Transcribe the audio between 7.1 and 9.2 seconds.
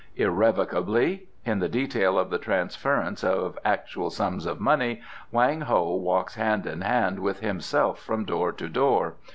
with himself from door to door.